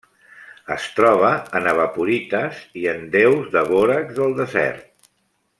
Es 0.75 0.87
troba 0.99 1.29
en 1.59 1.69
evaporites 1.73 2.63
i 2.85 2.89
en 2.97 3.07
deus 3.19 3.55
de 3.57 3.67
bòrax 3.75 4.13
del 4.21 4.39
desert. 4.45 4.87